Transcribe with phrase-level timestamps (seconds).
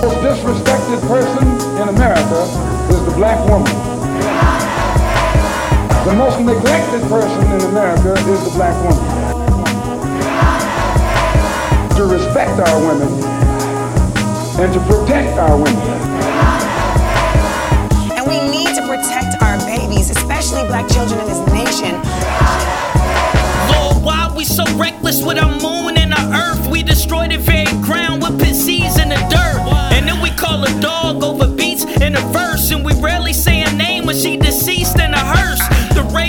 [0.00, 1.44] most disrespected person
[1.82, 2.42] in America
[2.90, 3.74] is the black woman.
[6.06, 9.04] The most neglected person in America is the black woman.
[11.96, 13.10] To respect our women
[14.60, 15.82] and to protect our women.
[18.14, 22.47] And we need to protect our babies, especially black children in this nation.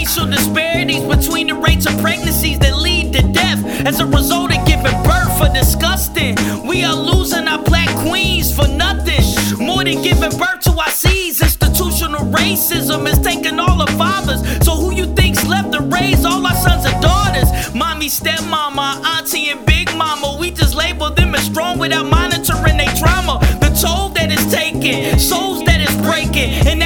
[0.09, 4.66] Racial disparities between the rates of pregnancies that lead to death as a result of
[4.66, 6.35] giving birth are disgusting.
[6.66, 9.22] We are losing our black queens for nothing.
[9.63, 14.41] More than giving birth to our seeds, institutional racism is taking all our fathers.
[14.66, 17.76] So who you think's left to raise all our sons and daughters?
[17.76, 20.38] Mommy, stepmama, auntie, and big mama.
[20.40, 23.38] We just label them as strong without monitoring their trauma.
[23.62, 26.82] The toll that is taken, souls that is breaking, and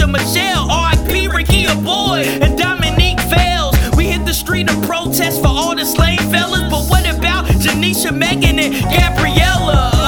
[0.00, 1.28] Tanisha, Michelle, R.I.P.
[1.28, 3.76] Rekia Boyd, and Dominique Fells.
[3.96, 8.16] We hit the street and protest for all the slave fellas, but what about Janisha,
[8.16, 9.99] Megan, and Gabriella?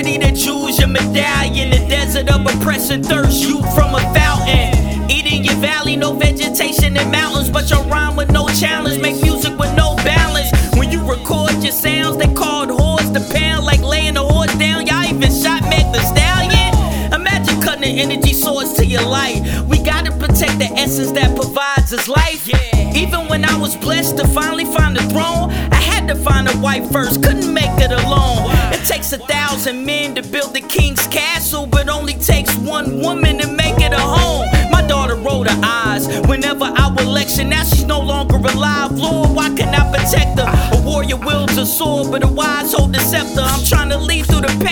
[0.00, 1.70] Integrity that choose your medallion?
[1.70, 5.10] The desert of oppression thirst you from a fountain.
[5.10, 9.00] Eating your valley, no vegetation and mountains, but your rhyme with no challenge.
[9.00, 10.50] Make music with no balance.
[10.76, 14.86] When you record your sounds, they called horse to pound, like laying the horse down.
[14.86, 17.12] Y'all even shot Meg the Stallion.
[17.12, 19.42] Imagine cutting the energy source to your light.
[19.68, 22.48] We gotta protect the essence that provides us life.
[22.94, 26.56] Even when I was blessed to finally find the throne, I had to find a
[26.58, 28.59] wife first, couldn't make it alone.
[28.80, 33.36] It takes a thousand men to build the king's castle, but only takes one woman
[33.36, 34.48] to make it a home.
[34.70, 37.50] My daughter rolled her eyes whenever I our election.
[37.50, 38.92] Now she's no longer alive.
[38.92, 40.48] Lord, why can I protect her?
[40.78, 43.42] A warrior wields a sword, but a wise hold the scepter.
[43.42, 44.69] I'm trying to lead through the pain,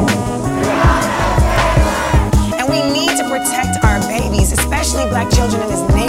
[0.00, 0.18] woman.
[2.58, 5.99] And we need to protect our babies, especially black children in this nation.